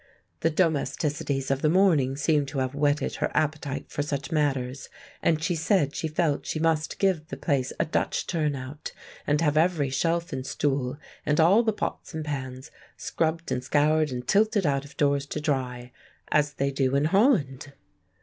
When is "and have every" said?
9.27-9.91